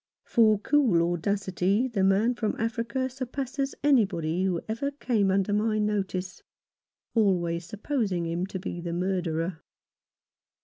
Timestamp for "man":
2.03-2.33